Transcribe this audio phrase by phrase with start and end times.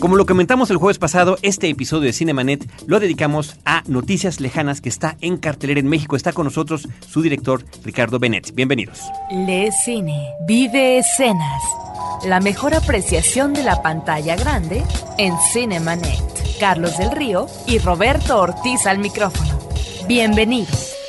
[0.00, 4.80] Como lo comentamos el jueves pasado, este episodio de Cinemanet lo dedicamos a Noticias Lejanas
[4.80, 6.16] que está en cartelera en México.
[6.16, 8.54] Está con nosotros su director Ricardo Benet.
[8.54, 9.02] Bienvenidos.
[9.30, 11.62] Le cine, vive escenas.
[12.24, 14.82] La mejor apreciación de la pantalla grande
[15.18, 16.58] en Cinemanet.
[16.58, 19.58] Carlos del Río y Roberto Ortiz al micrófono.
[20.08, 20.99] Bienvenidos.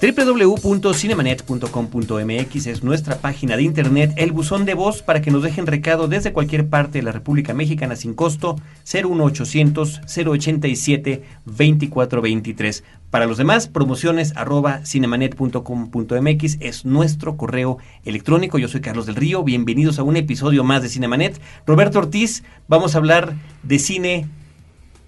[0.00, 6.08] www.cinemanet.com.mx es nuestra página de internet, el buzón de voz para que nos dejen recado
[6.08, 8.56] desde cualquier parte de la República Mexicana sin costo
[8.90, 12.82] 01800 087 2423.
[13.10, 18.58] Para los demás, promociones arroba cinemanet.com.mx es nuestro correo electrónico.
[18.58, 19.44] Yo soy Carlos del Río.
[19.44, 21.38] Bienvenidos a un episodio más de Cinemanet.
[21.66, 24.26] Roberto Ortiz, vamos a hablar de cine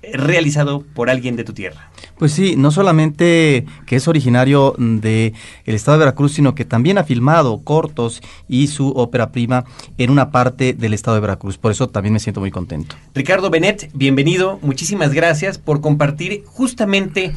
[0.02, 1.91] realizado por alguien de tu tierra.
[2.18, 5.32] Pues sí, no solamente que es originario de
[5.64, 9.64] el estado de Veracruz, sino que también ha filmado cortos y su ópera prima
[9.98, 11.58] en una parte del estado de Veracruz.
[11.58, 12.96] Por eso también me siento muy contento.
[13.14, 14.58] Ricardo Benet, bienvenido.
[14.62, 17.32] Muchísimas gracias por compartir justamente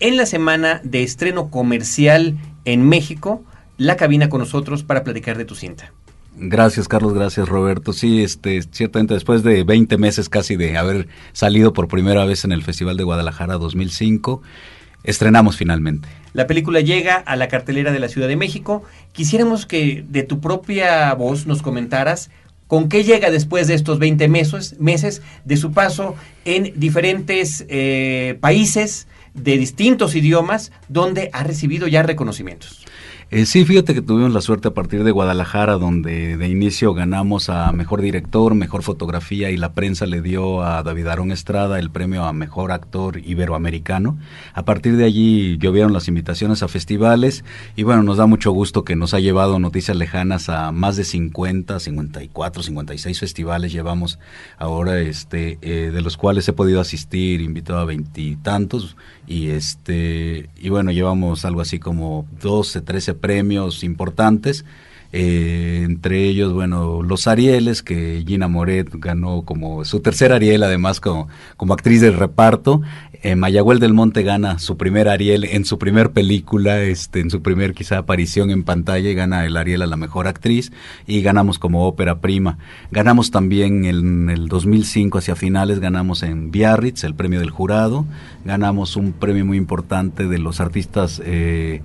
[0.00, 3.42] en la semana de estreno comercial en México
[3.76, 5.92] la cabina con nosotros para platicar de tu cinta.
[6.42, 7.92] Gracias, Carlos, gracias, Roberto.
[7.92, 12.52] Sí, este, ciertamente después de 20 meses casi de haber salido por primera vez en
[12.52, 14.40] el Festival de Guadalajara 2005,
[15.04, 16.08] estrenamos finalmente.
[16.32, 18.82] La película llega a la cartelera de la Ciudad de México.
[19.12, 22.30] Quisiéramos que de tu propia voz nos comentaras
[22.66, 26.14] con qué llega después de estos 20 meses, meses de su paso
[26.46, 32.86] en diferentes eh, países de distintos idiomas donde ha recibido ya reconocimientos.
[33.32, 37.48] Eh, sí, fíjate que tuvimos la suerte a partir de Guadalajara, donde de inicio ganamos
[37.48, 41.90] a Mejor Director, Mejor Fotografía y la prensa le dio a David Arón Estrada el
[41.90, 44.18] premio a Mejor Actor Iberoamericano.
[44.52, 47.44] A partir de allí llovieron las invitaciones a festivales
[47.76, 51.04] y bueno, nos da mucho gusto que nos ha llevado Noticias Lejanas a más de
[51.04, 54.18] 50, 54, 56 festivales llevamos
[54.58, 58.96] ahora, este, eh, de los cuales he podido asistir, invitado a veintitantos
[59.30, 64.64] y este, y bueno, llevamos algo así como 12, 13 premios importantes.
[65.12, 70.98] Eh, entre ellos, bueno, los Arieles, que Gina Moret ganó como su tercer Ariel, además
[70.98, 72.82] como, como actriz de reparto.
[73.22, 77.42] Eh, Mayagüel del Monte gana su primer Ariel en su primer película, este, en su
[77.42, 80.72] primer quizá aparición en pantalla y gana el Ariel a la mejor actriz
[81.06, 82.56] y ganamos como ópera prima.
[82.90, 88.06] Ganamos también en el 2005 hacia finales, ganamos en Biarritz el premio del jurado,
[88.46, 91.82] ganamos un premio muy importante de los artistas eh,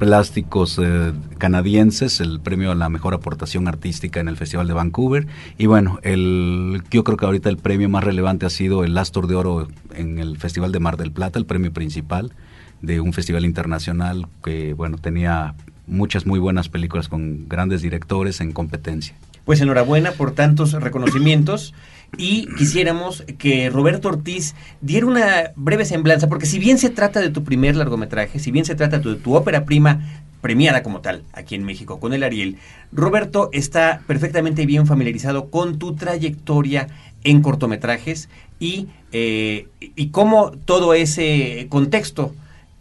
[0.00, 5.26] plásticos eh, canadienses, el premio a la mejor aportación artística en el Festival de Vancouver.
[5.58, 9.26] Y bueno, el, yo creo que ahorita el premio más relevante ha sido el Astor
[9.26, 12.32] de Oro en el Festival de Mar del Plata, el premio principal
[12.80, 15.54] de un festival internacional que bueno tenía
[15.86, 19.14] muchas muy buenas películas con grandes directores en competencia.
[19.44, 21.74] Pues enhorabuena por tantos reconocimientos
[22.16, 27.30] y quisiéramos que Roberto Ortiz diera una breve semblanza, porque si bien se trata de
[27.30, 30.00] tu primer largometraje, si bien se trata de tu ópera prima
[30.40, 32.56] premiada como tal aquí en México con el Ariel,
[32.92, 36.88] Roberto está perfectamente bien familiarizado con tu trayectoria
[37.24, 38.28] en cortometrajes
[38.58, 42.34] y, eh, y cómo todo ese contexto,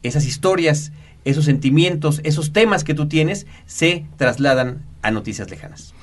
[0.03, 0.91] esas historias,
[1.25, 5.93] esos sentimientos, esos temas que tú tienes se trasladan a noticias lejanas.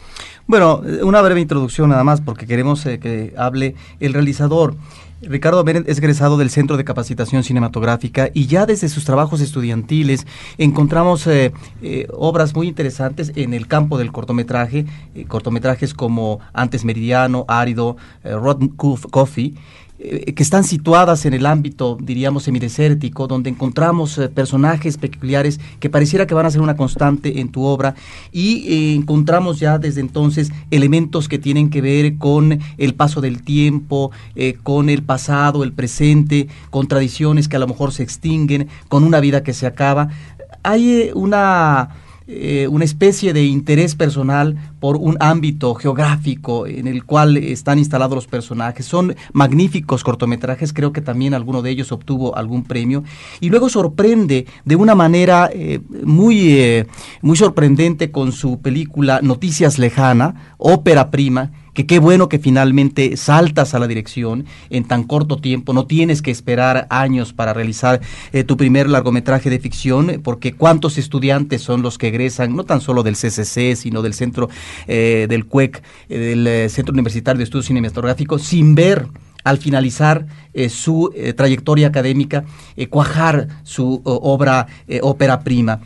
[0.48, 4.76] Bueno, una breve introducción nada más, porque queremos eh, que hable el realizador.
[5.20, 10.24] Ricardo Bennett es egresado del Centro de Capacitación Cinematográfica y ya desde sus trabajos estudiantiles
[10.56, 11.52] encontramos eh,
[11.82, 14.86] eh, obras muy interesantes en el campo del cortometraje,
[15.26, 19.54] cortometrajes como Antes Meridiano, Árido, Rotten Coffee
[19.98, 25.88] eh, que están situadas en el ámbito, diríamos, semidesértico, donde encontramos eh, personajes peculiares que
[25.88, 27.94] pareciera que van a ser una constante en tu obra
[28.30, 33.42] y eh, encontramos ya desde entonces elementos que tienen que ver con el paso del
[33.42, 34.10] tiempo,
[34.62, 39.20] con el pasado, el presente, con tradiciones que a lo mejor se extinguen, con una
[39.20, 40.08] vida que se acaba.
[40.62, 41.96] Hay una
[42.69, 48.26] una especie de interés personal por un ámbito geográfico en el cual están instalados los
[48.26, 48.87] personajes.
[48.87, 53.05] Son magníficos cortometrajes, creo que también alguno de ellos obtuvo algún premio.
[53.40, 56.87] Y luego sorprende de una manera eh, muy, eh,
[57.23, 63.75] muy sorprendente con su película Noticias Lejana, ópera prima, que qué bueno que finalmente saltas
[63.75, 68.00] a la dirección en tan corto tiempo, no tienes que esperar años para realizar
[68.32, 72.81] eh, tu primer largometraje de ficción, porque cuántos estudiantes son los que egresan, no tan
[72.81, 74.49] solo del CCC, sino del centro
[74.86, 79.06] eh, del CUEC, e eh, del Centro Universitario de Estudios Cinematográficos, sin ver
[79.44, 80.26] al finalizar
[80.68, 82.44] su trayectoria académica,
[82.90, 84.66] cuajar su obra
[85.02, 85.78] ópera prima.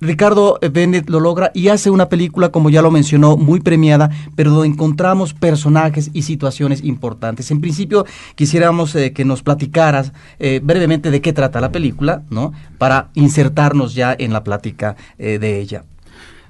[0.00, 4.50] Ricardo Bennett lo logra y hace una película, como ya lo mencionó, muy premiada, pero
[4.50, 7.50] donde encontramos personajes y situaciones importantes.
[7.50, 8.04] En principio,
[8.34, 12.52] quisiéramos eh, que nos platicaras eh, brevemente de qué trata la película, ¿no?
[12.76, 15.84] Para insertarnos ya en la plática eh, de ella.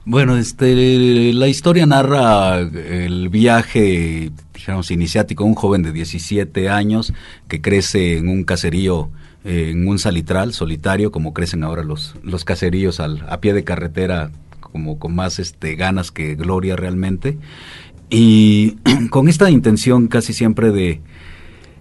[0.08, 7.12] Bueno, este, la historia narra el viaje, digamos, iniciático de un joven de 17 años
[7.48, 9.10] que crece en un caserío
[9.42, 14.30] en un salitral solitario, como crecen ahora los, los caseríos al, a pie de carretera,
[14.60, 17.36] como con más este, ganas que gloria realmente.
[18.08, 18.76] Y
[19.10, 21.00] con esta intención casi siempre de,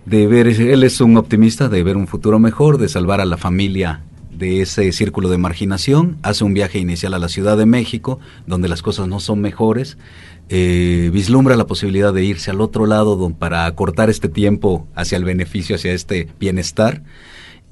[0.07, 3.37] de ver, él es un optimista, de ver un futuro mejor, de salvar a la
[3.37, 4.01] familia
[4.37, 8.67] de ese círculo de marginación, hace un viaje inicial a la Ciudad de México, donde
[8.67, 9.97] las cosas no son mejores,
[10.49, 15.23] eh, vislumbra la posibilidad de irse al otro lado para acortar este tiempo hacia el
[15.23, 17.03] beneficio, hacia este bienestar,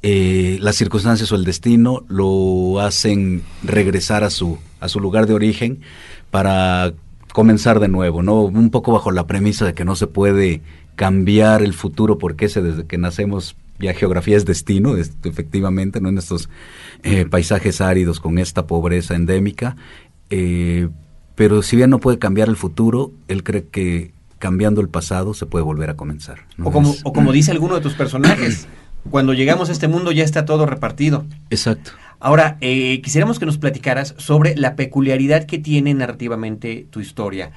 [0.01, 5.33] eh, las circunstancias o el destino lo hacen regresar a su, a su lugar de
[5.33, 5.79] origen
[6.29, 6.93] para
[7.31, 8.41] comenzar de nuevo, ¿no?
[8.41, 10.61] Un poco bajo la premisa de que no se puede
[10.95, 16.09] cambiar el futuro porque ese desde que nacemos ya geografía es destino, efectivamente, ¿no?
[16.09, 16.49] En estos
[17.03, 19.75] eh, paisajes áridos con esta pobreza endémica.
[20.29, 20.89] Eh,
[21.35, 25.45] pero si bien no puede cambiar el futuro, él cree que cambiando el pasado se
[25.45, 26.39] puede volver a comenzar.
[26.61, 28.67] O, como, o como dice alguno de tus personajes,
[29.09, 31.25] cuando llegamos a este mundo ya está todo repartido.
[31.49, 31.91] Exacto.
[32.19, 37.51] Ahora, eh, quisiéramos que nos platicaras sobre la peculiaridad que tiene narrativamente tu historia.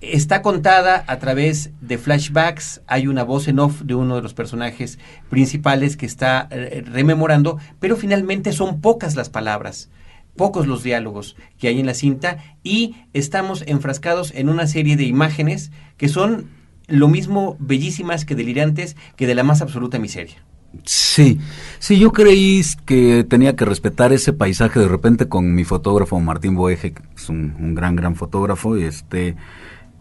[0.00, 4.32] Está contada a través de flashbacks, hay una voz en off de uno de los
[4.32, 4.98] personajes
[5.28, 9.90] principales que está eh, rememorando, pero finalmente son pocas las palabras,
[10.36, 15.04] pocos los diálogos que hay en la cinta y estamos enfrascados en una serie de
[15.04, 16.48] imágenes que son
[16.86, 20.36] lo mismo bellísimas que delirantes que de la más absoluta miseria.
[20.84, 21.40] Sí,
[21.78, 26.54] sí, yo creí que tenía que respetar ese paisaje de repente con mi fotógrafo Martín
[26.54, 29.34] Boeje, que es un, gran, gran fotógrafo, y este,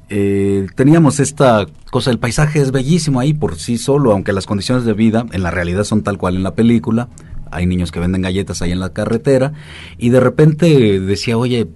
[0.10, 4.86] eh, teníamos esta cosa, el paisaje es bellísimo ahí por sí solo, aunque las condiciones
[4.86, 7.10] de vida en la realidad son tal cual en la película,
[7.52, 9.54] hay niños que venden galletas ahí en la carretera,
[9.98, 11.68] y de repente decía, oye,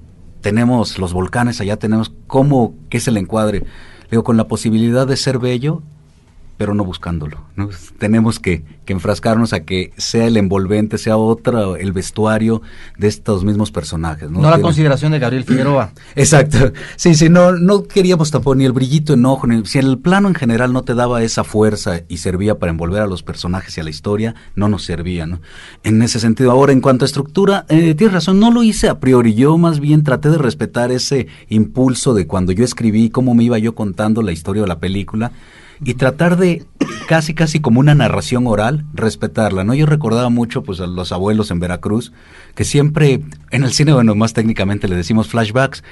[0.42, 3.64] tenemos los volcanes allá, tenemos, ¿cómo, qué es el encuadre?
[4.12, 5.82] digo, con la posibilidad de ser bello
[6.58, 7.42] pero no buscándolo.
[7.56, 7.70] ¿no?
[7.98, 12.62] Tenemos que, enfrascarnos a que sea el envolvente, sea otra, el vestuario
[12.98, 14.30] de estos mismos personajes.
[14.30, 15.94] No, la consideración de Gabriel Figueroa.
[16.16, 16.74] Exacto.
[16.96, 20.36] Sí, sí, no, no queríamos tampoco ni el brillito enojo, ni, si el plano en
[20.36, 23.84] general no te daba esa fuerza y servía para envolver a los personajes y a
[23.84, 25.26] la historia, no nos servía.
[25.26, 25.42] ¿no?
[25.84, 29.00] En ese sentido, ahora en cuanto a estructura, eh, tienes razón, no lo hice a
[29.00, 33.44] priori, yo más bien traté de respetar ese impulso de cuando yo escribí, cómo me
[33.44, 35.32] iba yo contando la historia de la película
[35.84, 36.66] y tratar de
[37.08, 39.74] casi casi como una narración oral respetarla, ¿no?
[39.74, 42.14] Yo recordaba mucho pues a los abuelos en Veracruz
[42.56, 43.22] que siempre
[43.52, 45.84] en el cine bueno, más técnicamente le decimos flashbacks,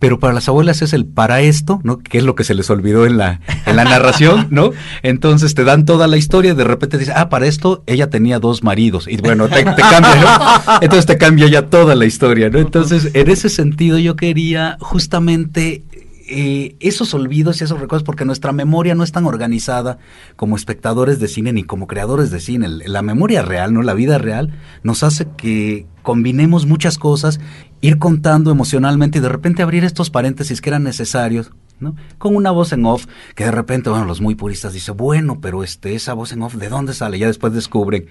[0.00, 1.98] pero para las abuelas es el para esto, ¿no?
[1.98, 4.70] Que es lo que se les olvidó en la, en la narración, ¿no?
[5.02, 8.38] Entonces te dan toda la historia y de repente dices, ah, para esto ella tenía
[8.38, 9.06] dos maridos.
[9.06, 10.76] Y bueno, te, te cambia, ¿no?
[10.80, 12.58] Entonces te cambia ya toda la historia, ¿no?
[12.58, 15.84] Entonces, en ese sentido yo quería justamente
[16.30, 19.98] eh, esos olvidos y esos recuerdos, porque nuestra memoria no es tan organizada
[20.36, 22.68] como espectadores de cine ni como creadores de cine.
[22.68, 23.82] La memoria real, ¿no?
[23.82, 27.40] La vida real, nos hace que combinemos muchas cosas,
[27.80, 31.96] ir contando emocionalmente y de repente abrir estos paréntesis que eran necesarios ¿no?
[32.18, 35.64] Con una voz en off que de repente, bueno, los muy puristas dicen, bueno, pero
[35.64, 37.18] este, esa voz en off, ¿de dónde sale?
[37.18, 38.06] Ya después descubren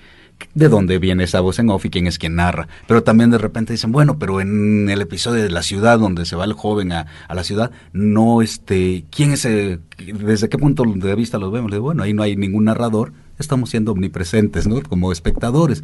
[0.54, 2.68] de dónde viene esa voz en off y quién es quien narra.
[2.88, 6.36] Pero también de repente dicen, bueno, pero en el episodio de la ciudad donde se
[6.36, 11.16] va el joven a, la ciudad, no, este, ¿quién es, el, desde qué punto de
[11.16, 11.78] vista los vemos?
[11.80, 14.82] bueno, ahí no hay ningún narrador, estamos siendo omnipresentes, ¿no?
[14.82, 15.84] Como espectadores.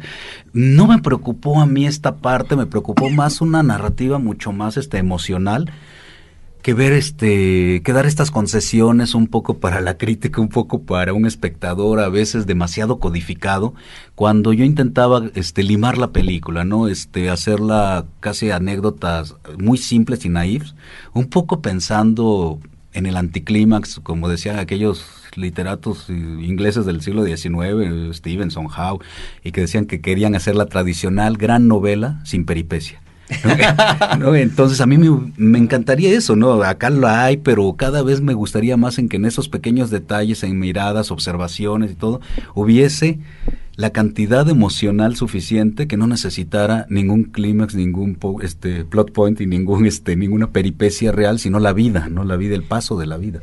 [0.52, 4.98] No me preocupó a mí esta parte, me preocupó más una narrativa mucho más este,
[4.98, 5.70] emocional
[6.62, 11.12] que ver este, que dar estas concesiones un poco para la crítica, un poco para
[11.12, 13.74] un espectador, a veces demasiado codificado,
[14.14, 16.88] cuando yo intentaba este limar la película, ¿no?
[16.88, 20.74] Este, hacerla casi anécdotas muy simples y naifs,
[21.12, 22.58] un poco pensando
[22.92, 25.04] en el anticlímax, como decían aquellos
[25.36, 29.00] literatos ingleses del siglo XIX, Stevenson, Howe,
[29.44, 33.02] y que decían que querían hacer la tradicional gran novela sin peripecia.
[34.34, 36.62] Entonces a mí me, encantaría eso, ¿no?
[36.62, 40.42] Acá lo hay, pero cada vez me gustaría más en que en esos pequeños detalles,
[40.42, 42.20] en miradas, observaciones y todo,
[42.54, 43.18] hubiese
[43.76, 49.84] la cantidad emocional suficiente que no necesitara ningún clímax, ningún este plot point y ningún
[49.86, 52.24] este ninguna peripecia real, sino la vida, ¿no?
[52.24, 53.40] La vida, el paso de la vida.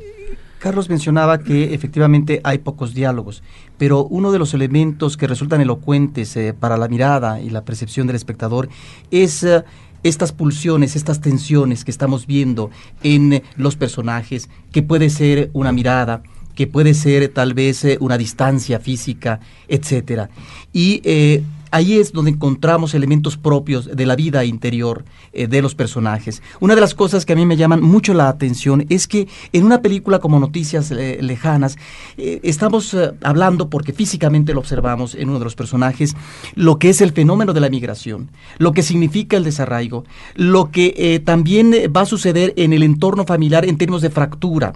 [0.63, 3.43] Carlos mencionaba que efectivamente hay pocos diálogos,
[3.77, 8.07] pero uno de los elementos que resultan elocuentes eh, para la mirada y la percepción
[8.07, 8.69] del espectador
[9.11, 9.65] es eh,
[10.03, 12.71] estas pulsiones, estas tensiones que estamos viendo
[13.03, 16.23] en los personajes, que puede ser una mirada,
[16.55, 20.29] que puede ser tal vez eh, una distancia física, etcétera.
[20.71, 21.43] Y eh,
[21.73, 25.03] ahí es donde encontramos elementos propios de la vida interior
[25.33, 26.41] eh, de los personajes.
[26.59, 29.65] Una de las cosas que a mí me llaman mucho la atención es que en
[29.65, 31.77] una película como Noticias Lejanas
[32.17, 36.15] estamos hablando, porque físicamente lo observamos en uno de los personajes,
[36.55, 41.21] lo que es el fenómeno de la migración, lo que significa el desarraigo, lo que
[41.25, 44.73] también va a suceder en el entorno familiar en términos de fractura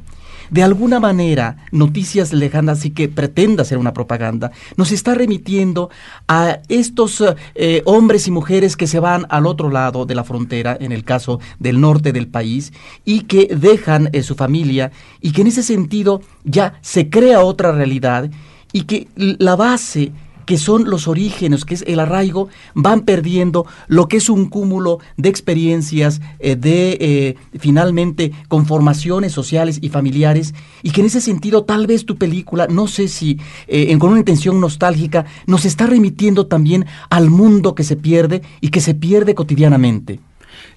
[0.49, 5.89] de alguna manera, Noticias Lejanas, y que pretenda ser una propaganda, nos está remitiendo
[6.27, 7.23] a estos
[7.55, 11.03] eh, hombres y mujeres que se van al otro lado de la frontera, en el
[11.03, 12.73] caso del norte del país,
[13.05, 17.71] y que dejan eh, su familia, y que en ese sentido ya se crea otra
[17.71, 18.29] realidad,
[18.73, 20.11] y que la base
[20.47, 24.99] que son los orígenes, que es el arraigo, van perdiendo lo que es un cúmulo
[25.17, 31.65] de experiencias, eh, de eh, finalmente conformaciones sociales y familiares, y que en ese sentido
[31.65, 36.47] tal vez tu película, no sé si eh, con una intención nostálgica, nos está remitiendo
[36.47, 40.21] también al mundo que se pierde y que se pierde cotidianamente.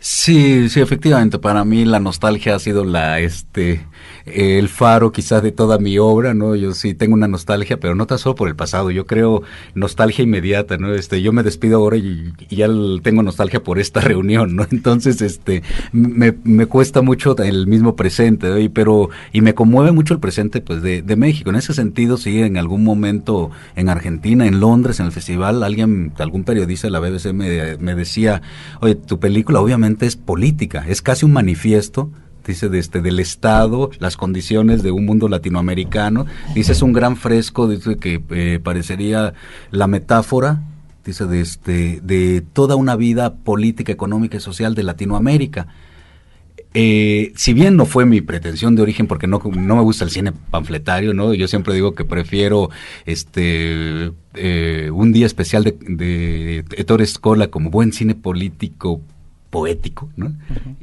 [0.00, 1.38] Sí, sí, efectivamente.
[1.38, 3.86] Para mí la nostalgia ha sido la, este,
[4.34, 6.54] el faro quizás de toda mi obra, ¿no?
[6.54, 8.90] Yo sí tengo una nostalgia, pero no tan solo por el pasado.
[8.90, 9.42] Yo creo
[9.74, 10.94] nostalgia inmediata, ¿no?
[10.94, 12.68] Este, yo me despido ahora y, ya
[13.02, 14.66] tengo nostalgia por esta reunión, ¿no?
[14.70, 18.70] Entonces, este, me, me cuesta mucho el mismo presente, ¿no?
[18.72, 21.50] pero, y me conmueve mucho el presente, pues, de, de México.
[21.50, 26.12] En ese sentido, sí, en algún momento en Argentina, en Londres, en el festival, alguien,
[26.18, 28.42] algún periodista de la BBC me, me decía,
[28.80, 32.10] oye, tu película obviamente es política, es casi un manifiesto
[32.50, 36.26] dice este, del Estado, las condiciones de un mundo latinoamericano.
[36.54, 39.34] Dice, es un gran fresco, dice que eh, parecería
[39.70, 40.62] la metáfora,
[41.04, 45.68] dice, de, este, de toda una vida política, económica y social de Latinoamérica.
[46.72, 50.10] Eh, si bien no fue mi pretensión de origen, porque no, no me gusta el
[50.10, 51.34] cine panfletario, ¿no?
[51.34, 52.70] Yo siempre digo que prefiero
[53.06, 59.00] este eh, un día especial de, de Ettore Scola como buen cine político
[59.50, 60.32] poético, ¿no?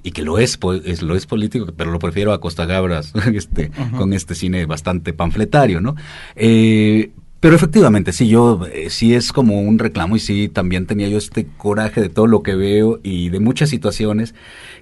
[0.04, 3.72] Y que lo es, es, lo es político, pero lo prefiero a Costa Gabras, este,
[3.98, 5.96] con este cine bastante panfletario, ¿no?
[6.36, 11.08] Eh, pero efectivamente, sí, yo, eh, sí es como un reclamo y sí, también tenía
[11.08, 14.34] yo este coraje de todo lo que veo y de muchas situaciones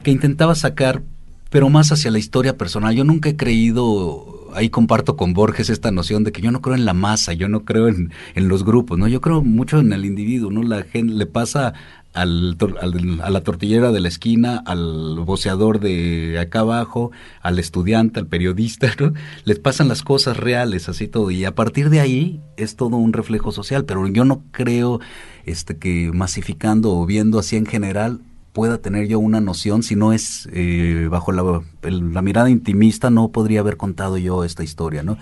[0.03, 1.03] que intentaba sacar,
[1.49, 2.95] pero más hacia la historia personal.
[2.95, 6.75] Yo nunca he creído, ahí comparto con Borges esta noción de que yo no creo
[6.75, 9.09] en la masa, yo no creo en, en los grupos, ¿no?
[9.09, 10.63] Yo creo mucho en el individuo, ¿no?
[10.63, 11.73] La gente le pasa
[12.15, 12.57] al,
[13.21, 18.91] a la tortillera de la esquina, al boceador de acá abajo, al estudiante, al periodista,
[18.99, 19.13] ¿no?
[19.43, 21.29] Les pasan las cosas reales, así todo.
[21.29, 24.99] Y a partir de ahí es todo un reflejo social, pero yo no creo
[25.45, 28.21] este, que masificando o viendo así en general
[28.53, 33.27] pueda tener yo una noción, si no es eh, bajo la, la mirada intimista, no
[33.27, 35.17] podría haber contado yo esta historia, ¿no?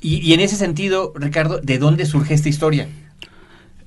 [0.00, 2.88] Y, y en ese sentido, Ricardo, ¿de dónde surge esta historia?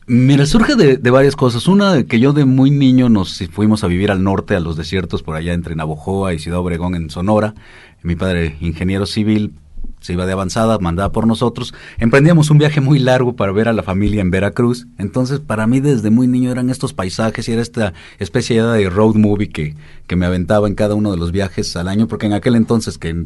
[0.07, 1.67] Mira, surge de, varias cosas.
[1.67, 5.23] Una, que yo de muy niño nos fuimos a vivir al norte, a los desiertos,
[5.23, 7.55] por allá entre Navojoa y Ciudad Obregón, en Sonora.
[8.03, 9.53] Mi padre, ingeniero civil,
[10.01, 11.73] se iba de avanzada, mandaba por nosotros.
[11.97, 14.85] Emprendíamos un viaje muy largo para ver a la familia en Veracruz.
[14.99, 19.15] Entonces, para mí desde muy niño eran estos paisajes y era esta especie de road
[19.15, 22.33] movie que, que me aventaba en cada uno de los viajes al año, porque en
[22.33, 23.25] aquel entonces que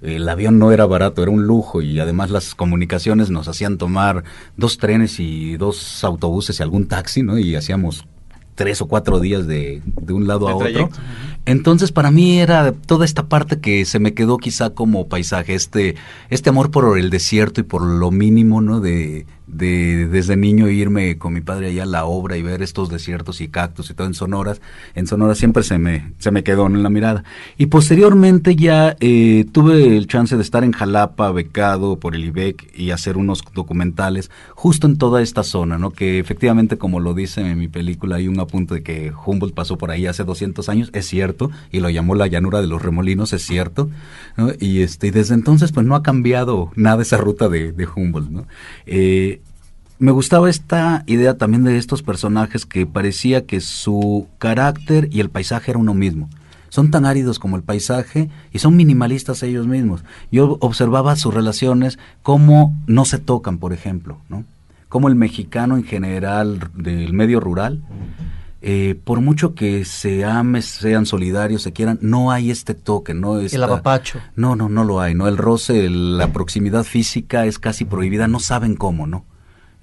[0.00, 4.24] el avión no era barato, era un lujo y además las comunicaciones nos hacían tomar
[4.56, 7.38] dos trenes y dos autobuses y algún taxi, ¿no?
[7.38, 8.06] Y hacíamos
[8.54, 10.90] tres o cuatro días de, de un lado a otro.
[11.46, 15.94] Entonces para mí era toda esta parte que se me quedó quizá como paisaje, este,
[16.28, 18.80] este amor por el desierto y por lo mínimo, ¿no?
[18.80, 22.90] De, de desde niño irme con mi padre allá a la obra y ver estos
[22.90, 24.60] desiertos y cactus y todo en Sonoras,
[24.94, 27.24] en Sonora siempre se me, se me quedó en la mirada.
[27.56, 32.72] Y posteriormente ya eh, tuve el chance de estar en Jalapa, becado por el IBEC
[32.76, 35.90] y hacer unos documentales justo en toda esta zona, ¿no?
[35.90, 39.78] Que efectivamente, como lo dice en mi película, hay un apunte de que Humboldt pasó
[39.78, 43.32] por ahí hace 200 años, es cierto, y lo llamó la llanura de los remolinos,
[43.32, 43.88] es cierto,
[44.60, 48.46] y, este, desde entonces pues no ha cambiado nada esa ruta de, de Humboldt, ¿no?
[48.86, 49.37] Eh,
[49.98, 55.30] me gustaba esta idea también de estos personajes que parecía que su carácter y el
[55.30, 56.28] paisaje era uno mismo.
[56.68, 60.04] Son tan áridos como el paisaje y son minimalistas ellos mismos.
[60.30, 64.44] Yo observaba sus relaciones como no se tocan, por ejemplo, ¿no?
[64.88, 67.82] Como el mexicano en general del medio rural,
[68.60, 73.38] eh, por mucho que se amen, sean solidarios, se quieran, no hay este toque, no
[73.38, 74.20] el apapacho.
[74.36, 75.26] No, no, no lo hay, no.
[75.26, 79.24] El roce, la proximidad física es casi prohibida, no saben cómo, ¿no?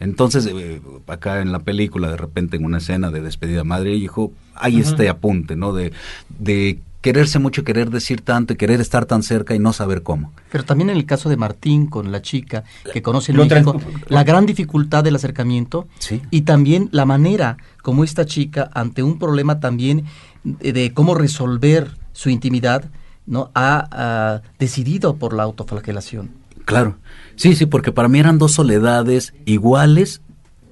[0.06, 4.04] Entonces, eh, acá en la película, de repente en una escena de despedida madre y
[4.04, 5.74] hijo, hay este apunte, ¿no?
[5.74, 5.92] De,
[6.40, 10.32] de quererse mucho, querer decir tanto y querer estar tan cerca y no saber cómo.
[10.52, 14.24] Pero también en el caso de Martín con la chica que conoce en México, la
[14.24, 15.88] gran dificultad del acercamiento
[16.32, 20.06] y también la manera como esta chica ante un problema también
[20.44, 22.86] de, cómo resolver su intimidad,
[23.28, 23.52] ¿no?
[23.54, 26.45] Ha, decidido por la autoflagelación.
[26.66, 26.98] Claro.
[27.36, 30.22] Sí, sí, porque para mí eran dos soledades iguales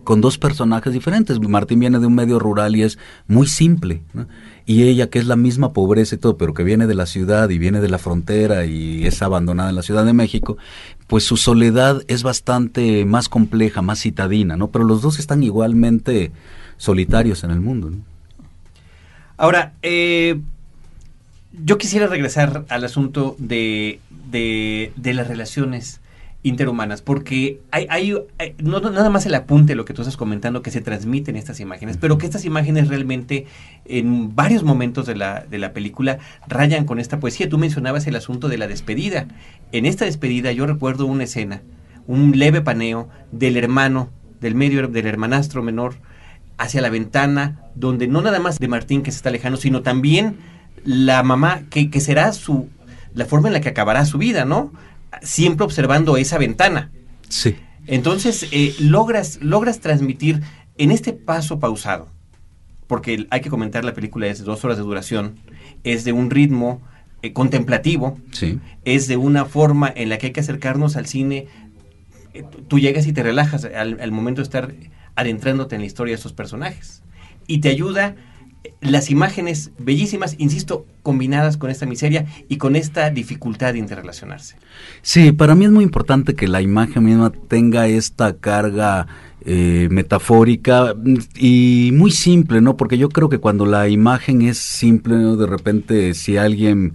[0.04, 1.40] con dos personajes diferentes.
[1.40, 2.98] Martín viene de un medio rural y es
[3.28, 4.02] muy simple.
[4.14, 4.28] ¿no?
[4.66, 7.50] y ella que es la misma pobreza y todo, pero que viene de la ciudad
[7.50, 10.58] y viene de la frontera y es abandonada en la Ciudad de México,
[11.08, 14.70] pues su soledad es bastante más compleja, más citadina, ¿no?
[14.72, 16.32] Pero los dos están igualmente
[16.78, 17.90] solitarios en el mundo.
[17.90, 17.98] ¿no?
[19.36, 20.40] Ahora, eh,
[21.54, 24.00] yo quisiera regresar al asunto de,
[24.32, 26.02] de, de las relaciones
[26.46, 28.14] interhumanas, porque hay, hay,
[28.62, 31.98] no, nada más el apunte lo que tú estás comentando que se transmiten estas imágenes,
[31.98, 33.46] pero que estas imágenes realmente
[33.86, 37.48] en varios momentos de la, de la película rayan con esta poesía.
[37.48, 39.28] Tú mencionabas el asunto de la despedida.
[39.72, 41.62] En esta despedida yo recuerdo una escena,
[42.08, 44.10] un leve paneo del hermano,
[44.42, 45.96] del medio, del hermanastro menor,
[46.58, 50.36] hacia la ventana, donde no nada más de Martín que se está lejano, sino también
[50.84, 52.70] la mamá, que, que será su,
[53.14, 54.72] la forma en la que acabará su vida, ¿no?
[55.22, 56.92] siempre observando esa ventana.
[57.30, 57.56] Sí.
[57.86, 60.42] Entonces, eh, logras, logras transmitir
[60.78, 62.08] en este paso pausado,
[62.88, 65.36] porque hay que comentar, la película es de dos horas de duración,
[65.84, 66.82] es de un ritmo
[67.22, 68.60] eh, contemplativo, sí.
[68.86, 71.48] es de una forma en la que hay que acercarnos al cine.
[72.34, 74.74] Eh, tú llegas y te relajas al, al momento de estar
[75.16, 77.04] adentrándote en la historia de esos personajes.
[77.46, 78.16] Y te ayuda
[78.82, 84.56] las imágenes bellísimas, insisto, combinadas con esta miseria y con esta dificultad de interrelacionarse.
[85.02, 89.08] Sí, para mí es muy importante que la imagen misma tenga esta carga
[89.46, 90.96] eh, metafórica
[91.36, 92.78] y muy simple, ¿no?
[92.78, 96.94] Porque yo creo que cuando la imagen es simple, de repente si alguien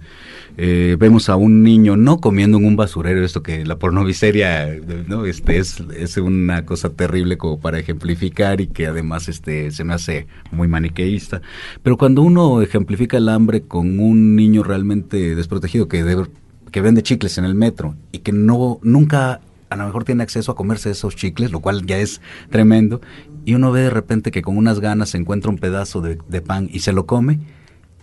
[0.57, 4.67] eh, vemos a un niño no comiendo en un basurero, esto que la pornoviseria
[5.07, 5.25] ¿no?
[5.25, 9.93] este, es, es una cosa terrible como para ejemplificar y que además este, se me
[9.93, 11.41] hace muy maniqueísta.
[11.83, 16.25] Pero cuando uno ejemplifica el hambre con un niño realmente desprotegido que,
[16.71, 20.51] que vende chicles en el metro y que no nunca a lo mejor tiene acceso
[20.51, 23.01] a comerse esos chicles, lo cual ya es tremendo,
[23.45, 26.41] y uno ve de repente que con unas ganas se encuentra un pedazo de, de
[26.41, 27.39] pan y se lo come,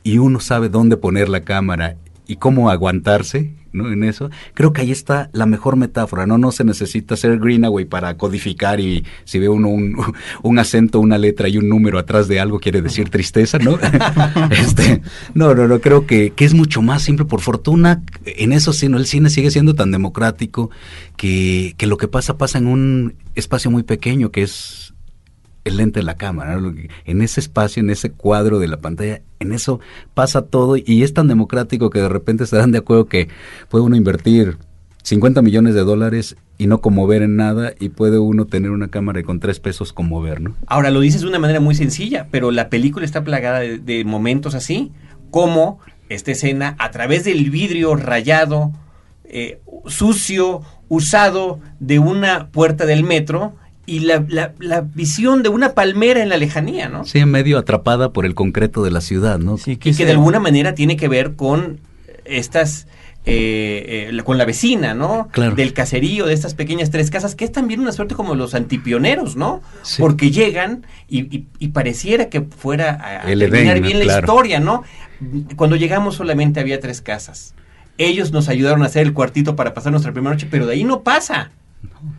[0.04, 3.92] y uno sabe dónde poner la cámara y cómo aguantarse ¿no?
[3.92, 4.30] en eso.
[4.54, 6.38] Creo que ahí está la mejor metáfora, ¿no?
[6.38, 9.96] No se necesita ser Greenaway para codificar y si ve uno un,
[10.42, 13.78] un, acento, una letra y un número atrás de algo quiere decir tristeza, ¿no?
[14.50, 15.02] este,
[15.34, 17.26] no, no, no, creo que, que es mucho más simple.
[17.26, 18.98] Por fortuna, en eso sí, ¿no?
[18.98, 20.70] el cine sigue siendo tan democrático
[21.16, 24.94] que, que lo que pasa pasa en un espacio muy pequeño que es
[25.66, 26.58] el lente de la cámara.
[27.04, 29.80] En ese espacio, en ese cuadro de la pantalla, en eso
[30.14, 33.28] pasa todo y es tan democrático que de repente estarán de acuerdo que
[33.68, 34.58] puede uno invertir
[35.02, 39.20] 50 millones de dólares y no conmover en nada y puede uno tener una cámara
[39.20, 40.54] y con tres pesos conmover, ¿no?
[40.66, 44.54] Ahora lo dices de una manera muy sencilla, pero la película está plagada de, momentos
[44.54, 44.92] así,
[45.30, 48.72] como esta escena a través del vidrio rayado,
[49.24, 53.54] eh, sucio, usado de una puerta del metro,
[53.86, 54.24] y la,
[54.58, 57.04] la, visión de una palmera en la lejanía, ¿no?
[57.04, 59.58] Sí, medio atrapada por el concreto de la ciudad, ¿no?
[59.58, 61.80] Sí, que y que de alguna manera tiene que ver con
[62.24, 62.86] estas...
[63.28, 65.26] Eh, eh, con la vecina, ¿no?
[65.32, 65.56] Claro.
[65.56, 69.34] Del caserío, de estas pequeñas tres casas, que es también una suerte como los antipioneros,
[69.34, 69.62] ¿no?
[69.98, 74.84] Porque llegan y, y, pareciera que fuera a, terminar bien la historia, ¿no?
[75.56, 77.54] Cuando llegamos solamente había tres casas.
[77.98, 80.84] Ellos nos ayudaron a hacer el cuartito para pasar nuestra primera noche, pero de ahí
[80.84, 81.50] no pasa.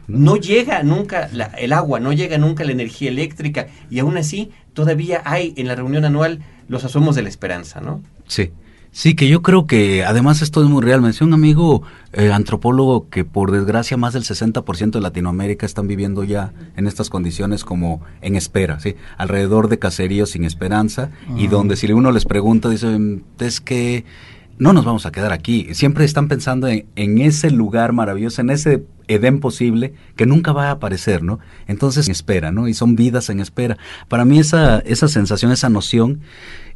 [0.07, 5.21] No, llega nunca el agua, no llega nunca la energía eléctrica y aún así todavía
[5.25, 8.01] hay en la reunión anual los asomos de la esperanza, ¿no?
[8.27, 8.51] Sí.
[8.91, 11.01] Sí, que yo creo que además esto es muy real.
[11.01, 15.87] Me decía un amigo eh, antropólogo que por desgracia más del 60% de Latinoamérica están
[15.87, 18.95] viviendo ya en estas condiciones como en espera, ¿sí?
[19.17, 24.03] Alrededor de caseríos sin esperanza y donde si uno les pregunta, dicen, es que
[24.57, 25.67] no nos vamos a quedar aquí.
[25.73, 30.67] Siempre están pensando en, en ese lugar maravilloso, en ese Edén posible que nunca va
[30.67, 31.39] a aparecer, ¿no?
[31.67, 32.67] Entonces, en espera, ¿no?
[32.67, 33.77] Y son vidas en espera.
[34.07, 36.21] Para mí esa, esa sensación, esa noción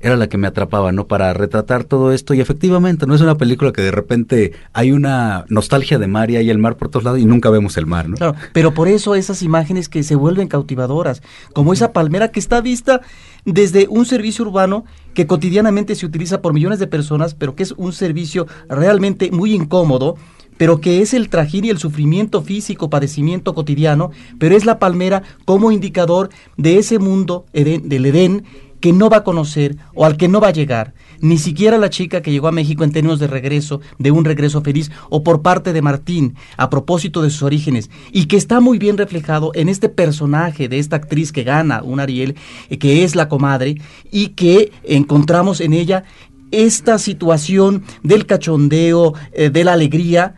[0.02, 1.08] era la que me atrapaba, ¿no?
[1.08, 2.34] Para retratar todo esto.
[2.34, 6.38] Y efectivamente, no es una película que de repente hay una nostalgia de mar y
[6.38, 8.18] hay el mar por todos lados y nunca vemos el mar, ¿no?
[8.18, 11.22] Claro, pero por eso esas imágenes que se vuelven cautivadoras,
[11.54, 13.02] como esa palmera que está vista
[13.46, 17.74] desde un servicio urbano que cotidianamente se utiliza por millones de personas, pero que es
[17.74, 20.16] un servicio realmente muy incómodo
[20.58, 25.24] pero que es el trajín y el sufrimiento físico, padecimiento cotidiano, pero es la palmera
[25.46, 28.44] como indicador de ese mundo del Edén
[28.82, 31.90] que no va a conocer o al que no va a llegar, ni siquiera la
[31.90, 35.42] chica que llegó a México en términos de regreso, de un regreso feliz, o por
[35.42, 39.70] parte de Martín, a propósito de sus orígenes, y que está muy bien reflejado en
[39.70, 42.36] este personaje de esta actriz que gana un Ariel,
[42.70, 43.76] eh, que es la comadre,
[44.12, 46.04] y que encontramos en ella
[46.50, 50.36] esta situación del cachondeo, eh, de la alegría,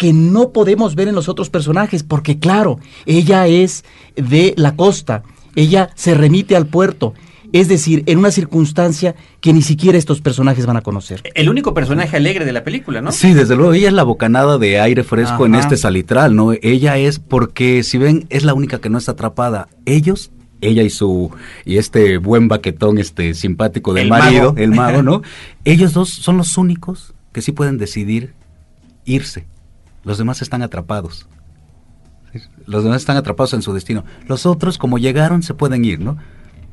[0.00, 3.84] que no podemos ver en los otros personajes, porque claro, ella es
[4.16, 5.24] de la costa,
[5.56, 7.12] ella se remite al puerto,
[7.52, 11.20] es decir, en una circunstancia que ni siquiera estos personajes van a conocer.
[11.34, 13.12] El único personaje alegre de la película, ¿no?
[13.12, 16.52] Sí, desde luego, ella es la bocanada de aire fresco en este salitral, ¿no?
[16.62, 19.68] Ella es porque, si ven, es la única que no está atrapada.
[19.84, 20.30] Ellos
[20.62, 21.30] ella y su
[21.66, 25.20] y este buen baquetón este simpático del marido, el mago, ¿no?
[25.66, 28.32] Ellos dos son los únicos que sí pueden decidir
[29.04, 29.44] irse.
[30.04, 31.26] Los demás están atrapados.
[32.66, 34.04] Los demás están atrapados en su destino.
[34.26, 36.16] Los otros, como llegaron, se pueden ir, ¿no?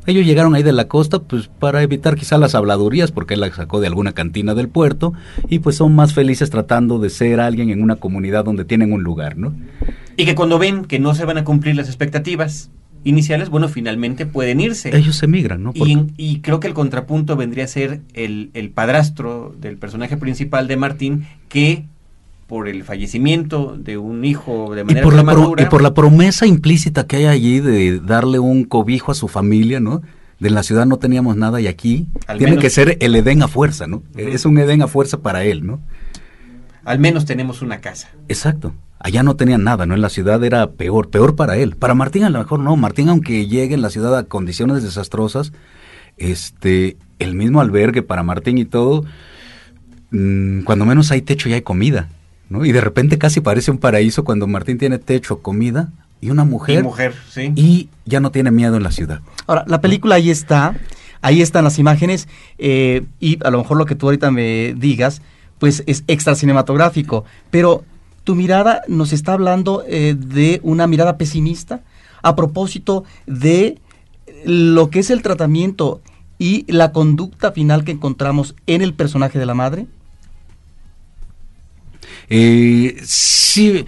[0.06, 3.52] Ellos llegaron ahí de la costa pues para evitar quizá las habladurías porque él la
[3.52, 5.12] sacó de alguna cantina del puerto
[5.50, 9.04] y pues son más felices tratando de ser alguien en una comunidad donde tienen un
[9.04, 9.54] lugar, ¿no?
[10.16, 12.72] Y que cuando ven que no se van a cumplir las expectativas
[13.04, 14.96] iniciales, bueno, finalmente pueden irse.
[14.96, 15.74] Ellos emigran, ¿no?
[15.76, 20.78] Y, creo que el contrapunto vendría a ser el, el padrastro del personaje principal de
[20.78, 21.86] Martín que
[22.48, 26.48] por el fallecimiento de un hijo de manera y por, la, y por la promesa
[26.48, 30.02] implícita que hay allí de darle un cobijo a su familia, ¿no?
[30.40, 32.08] De la ciudad no teníamos nada y aquí
[32.38, 34.02] tiene que ser el Edén a fuerza, ¿no?
[34.16, 35.82] Es un Edén a fuerza para él, ¿no?
[36.86, 38.10] Al menos tenemos una casa.
[38.30, 38.74] Exacto.
[39.00, 39.94] Allá no tenían nada, ¿no?
[39.94, 41.76] En la ciudad era peor, peor para él.
[41.76, 42.76] Para Martín a lo mejor no.
[42.78, 45.52] Martín, aunque llegue en la ciudad a condiciones desastrosas,
[46.16, 49.04] este, el mismo albergue para Martín y todo,
[50.12, 52.08] mm, cuando menos hay techo y hay comida.
[52.50, 52.66] ¿No?
[52.66, 55.90] Y de repente casi parece un paraíso cuando Martín tiene techo, comida
[56.22, 56.80] y una mujer.
[56.80, 57.52] Y mujer, sí.
[57.56, 59.22] Y ya no tiene miedo en la ciudad.
[59.46, 60.76] Ahora, la película ahí está,
[61.22, 65.22] ahí están las imágenes eh, y a lo mejor lo que tú ahorita me digas,
[65.60, 67.84] pues es extra cinematográfico, pero
[68.24, 71.82] tu mirada nos está hablando eh, de una mirada pesimista
[72.22, 73.80] a propósito de
[74.46, 76.02] lo que es el tratamiento
[76.40, 79.88] y la conducta final que encontramos en el personaje de la madre.
[82.30, 83.86] Eh, sí,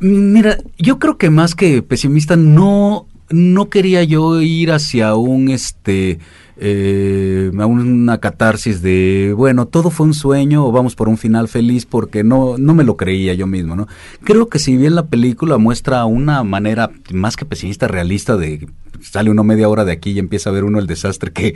[0.00, 6.18] mira, yo creo que más que pesimista no, no quería yo ir hacia un este
[6.62, 11.48] eh, a una catarsis de, bueno, todo fue un sueño o vamos por un final
[11.48, 13.88] feliz porque no, no me lo creía yo mismo, ¿no?
[14.24, 18.68] Creo que si bien la película muestra una manera más que pesimista, realista de
[19.00, 21.54] sale uno media hora de aquí y empieza a ver uno el desastre que,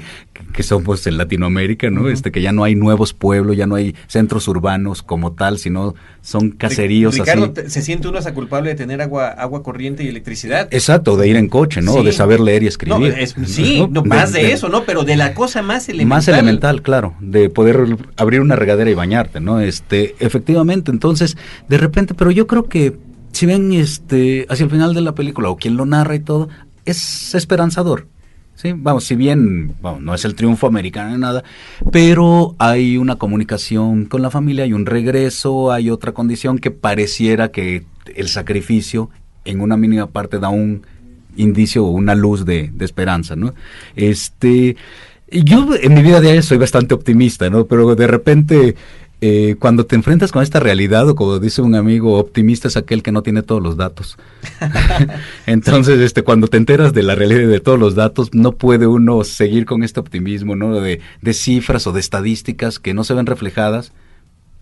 [0.53, 2.09] que somos en Latinoamérica, ¿no?
[2.09, 5.95] Este que ya no hay nuevos pueblos, ya no hay centros urbanos como tal, sino
[6.23, 10.69] son caseríos Ricardo, se siente uno esa culpable de tener agua agua corriente y electricidad.
[10.71, 12.03] Exacto, de ir en coche, ¿no?
[12.03, 13.15] De saber leer y escribir.
[13.47, 14.85] sí, no, más de, eso, ¿no?
[14.85, 16.17] Pero de la cosa más elemental.
[16.17, 19.59] Más elemental, claro, de poder abrir una regadera y bañarte, ¿no?
[19.59, 21.37] Este, efectivamente, entonces,
[21.69, 22.97] de repente, pero yo creo que
[23.33, 26.49] si ven este hacia el final de la película o quien lo narra y todo,
[26.85, 28.07] es esperanzador.
[28.55, 28.73] ¿sí?
[28.77, 31.43] Vamos, si bien no es el triunfo americano ni nada,
[31.91, 37.51] pero hay una comunicación con la familia, hay un regreso, hay otra condición que pareciera
[37.51, 39.11] que el sacrificio
[39.45, 40.83] en una mínima parte da un
[41.37, 43.55] indicio o una luz de, de esperanza, ¿no?
[43.97, 44.77] Este,
[45.31, 47.67] yo en mi vida diaria soy bastante optimista, ¿no?
[47.67, 48.77] Pero de repente
[49.27, 53.03] eh, cuando te enfrentas con esta realidad, o como dice un amigo, optimista es aquel
[53.03, 54.19] que no tiene todos los datos.
[55.47, 59.25] Entonces, este, cuando te enteras de la realidad de todos los datos, no puede uno
[59.25, 60.79] seguir con este optimismo, ¿no?
[60.79, 63.93] De, de cifras o de estadísticas que no se ven reflejadas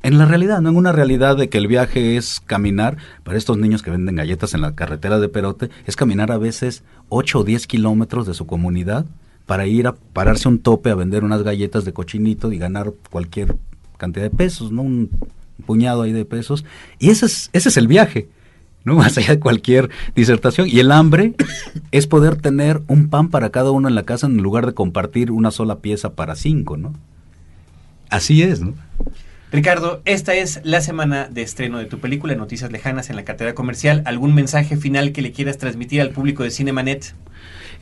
[0.03, 3.59] en la realidad, no en una realidad de que el viaje es caminar, para estos
[3.59, 7.45] niños que venden galletas en la carretera de Perote, es caminar a veces 8 o
[7.45, 9.07] 10 kilómetros de su comunidad
[9.47, 13.57] para ir a pararse un tope a vender unas galletas de cochinito y ganar cualquier
[13.97, 14.83] cantidad de pesos, ¿no?
[14.83, 15.11] Un
[15.67, 16.65] puñado ahí de pesos.
[16.99, 18.29] Y ese es, ese es el viaje,
[18.85, 18.95] ¿no?
[18.97, 20.69] Más allá de cualquier disertación.
[20.69, 21.35] Y el hambre
[21.93, 25.31] es poder tener un pan para cada uno en la casa en lugar de compartir
[25.31, 26.93] una sola pieza para cinco, ¿no?
[28.11, 28.75] Así es, ¿no?
[29.53, 33.55] Ricardo, esta es la semana de estreno de tu película Noticias Lejanas en la cartera
[33.55, 34.03] comercial.
[34.07, 37.15] ¿Algún mensaje final que le quieras transmitir al público de Cinemanet?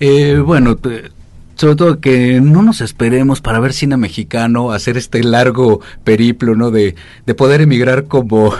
[0.00, 0.76] Eh, bueno,
[1.54, 6.72] sobre todo que no nos esperemos para ver cine mexicano, hacer este largo periplo, ¿no?
[6.72, 8.52] De, de poder emigrar como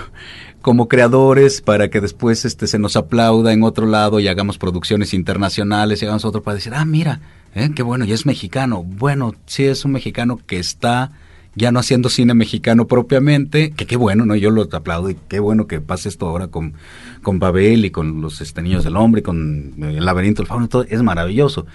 [0.62, 5.14] como creadores para que después este se nos aplauda en otro lado y hagamos producciones
[5.14, 7.20] internacionales y hagamos otro para decir, ah, mira,
[7.54, 7.70] ¿eh?
[7.74, 8.84] qué bueno, y es mexicano.
[8.84, 11.12] Bueno, sí es un mexicano que está
[11.54, 14.36] ya no haciendo cine mexicano propiamente, que qué bueno, ¿no?
[14.36, 16.74] Yo lo aplaudo y qué bueno que pase esto ahora con,
[17.22, 20.68] con Babel y con los este, Niños del Hombre, con eh, el laberinto del fauno,
[20.68, 21.66] todo es maravilloso.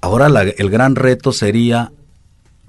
[0.00, 1.92] Ahora el gran reto sería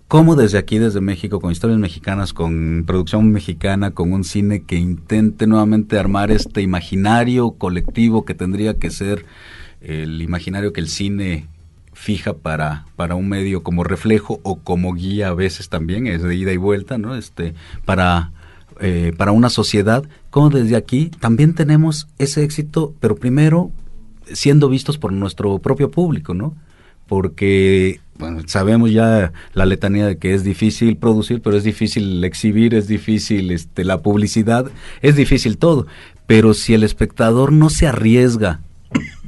[0.08, 4.76] cómo desde aquí, desde México, con historias mexicanas, con producción mexicana, con un cine que
[4.76, 9.26] intente nuevamente armar este imaginario colectivo que tendría que ser
[9.82, 11.47] el imaginario que el cine
[12.04, 16.36] fija para, para un medio como reflejo o como guía a veces también, es de
[16.36, 17.16] ida y vuelta, ¿no?
[17.16, 17.54] Este,
[17.86, 18.32] para,
[18.82, 23.72] eh, para una sociedad, como desde aquí también tenemos ese éxito, pero primero
[24.34, 26.56] siendo vistos por nuestro propio público, ¿no?
[27.08, 28.02] Porque
[28.48, 33.52] sabemos ya la letanía de que es difícil producir, pero es difícil exhibir, es difícil
[33.52, 34.70] este, la publicidad,
[35.02, 35.88] es difícil todo.
[36.28, 38.60] Pero si el espectador no se arriesga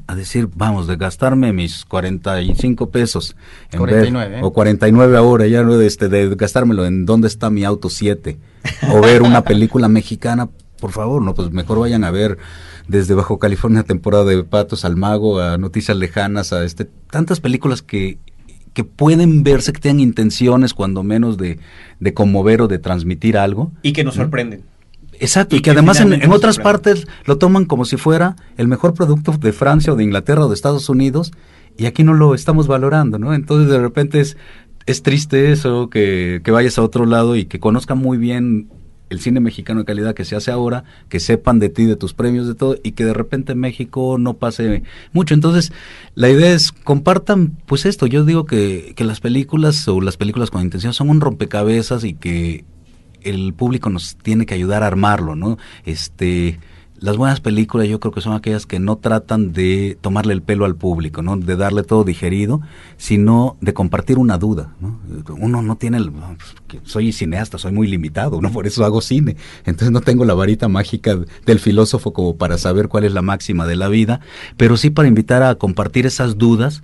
[0.08, 3.36] a decir, vamos, de gastarme mis 45 pesos
[3.72, 4.42] en 49, ¿eh?
[4.44, 8.38] o 49 ahora, ya no este, de gastármelo en dónde está mi auto 7
[8.92, 12.38] o ver una película mexicana, por favor, no, pues mejor vayan a ver
[12.88, 17.82] desde Bajo California temporada de Patos al Mago, a Noticias Lejanas, a este tantas películas
[17.82, 18.20] que
[18.76, 21.60] que pueden verse que tienen intenciones cuando menos de,
[22.02, 23.72] de conmover o de transmitir algo.
[23.82, 24.64] Y que nos sorprenden.
[25.20, 29.32] Exacto, y, que, además en, otras partes lo toman como si fuera el mejor producto
[29.32, 31.32] de Francia o de Inglaterra o de Estados Unidos
[31.78, 33.34] y aquí no lo estamos valorando, ¿no?
[33.34, 34.38] Entonces de repente es,
[34.86, 38.70] es triste eso, que, que vayas a otro lado y que conozcan muy bien
[39.10, 42.14] el cine mexicano de calidad que se hace ahora, que sepan de ti, de tus
[42.14, 45.34] premios, de todo, y que de repente en México no pase mucho.
[45.34, 45.72] Entonces,
[46.16, 50.50] la idea es, compartan, pues esto, yo digo que, que las películas o las películas
[50.50, 52.66] con intención son un rompecabezas y que
[53.26, 55.58] el público nos tiene que ayudar a armarlo, ¿no?
[55.84, 56.60] Este,
[56.98, 60.64] las buenas películas yo creo que son aquellas que no tratan de tomarle el pelo
[60.64, 61.36] al público, ¿no?
[61.36, 62.62] De darle todo digerido,
[62.98, 65.00] sino de compartir una duda, ¿no?
[65.38, 66.12] Uno no tiene el...
[66.12, 68.52] Pues, soy cineasta, soy muy limitado, ¿no?
[68.52, 69.36] Por eso hago cine.
[69.66, 73.68] Entonces no tengo la varita mágica del filósofo como para saber cuál es la máxima
[73.68, 74.22] de la vida,
[74.56, 76.82] pero sí para invitar a compartir esas dudas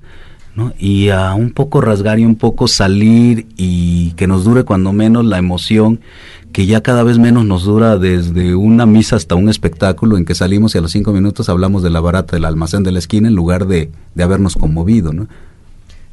[0.56, 0.74] ¿no?
[0.78, 5.26] y a un poco rasgar y un poco salir y que nos dure cuando menos
[5.26, 6.02] la emoción
[6.52, 10.36] que ya cada vez menos nos dura desde una misa hasta un espectáculo en que
[10.36, 13.30] salimos y a los cinco minutos hablamos de la barata del almacén de la esquina
[13.30, 15.28] en lugar de, de habernos conmovido, ¿no?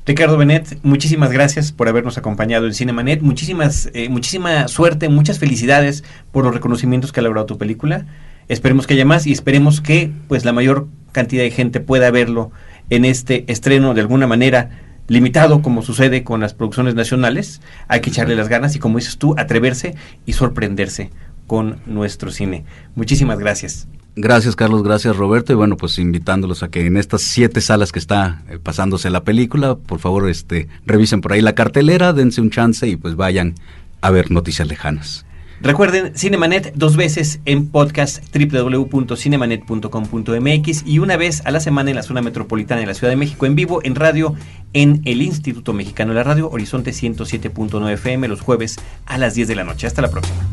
[0.09, 3.20] Ricardo Benet, muchísimas gracias por habernos acompañado en Cinemanet.
[3.20, 8.07] Muchísimas, eh, muchísima suerte, muchas felicidades por los reconocimientos que ha logrado tu película.
[8.48, 12.53] Esperemos que haya más y esperemos que pues la mayor cantidad de gente pueda verlo
[12.90, 14.70] en este estreno de alguna manera
[15.09, 17.61] limitado como sucede con las producciones nacionales.
[17.88, 19.94] Hay que echarle las ganas y como dices tú, atreverse
[20.27, 21.11] y sorprenderse
[21.46, 22.64] con nuestro cine.
[22.94, 23.88] Muchísimas gracias.
[24.20, 28.01] Gracias Carlos, gracias Roberto y bueno pues invitándolos a que en estas siete salas que
[28.01, 32.51] está eh, pasándose la película, por favor este revisen por ahí la cartelera, dense un
[32.51, 33.55] chance y pues vayan
[34.01, 35.24] a ver Noticias Lejanas.
[35.61, 42.05] Recuerden, Cinemanet dos veces en podcast www.cinemanet.com.mx y una vez a la semana en la
[42.05, 44.37] zona metropolitana de la Ciudad de México en vivo en radio
[44.73, 49.49] en el Instituto Mexicano de la Radio Horizonte 107.9 FM los jueves a las 10
[49.49, 49.88] de la noche.
[49.88, 50.47] Hasta la próxima.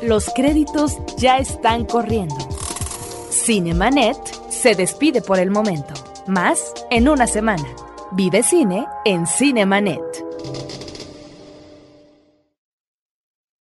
[0.00, 2.36] Los créditos ya están corriendo.
[3.32, 4.16] Cinemanet
[4.48, 6.05] se despide por el momento.
[6.26, 7.62] Más en una semana.
[8.10, 10.25] Vive cine en Cinemanet.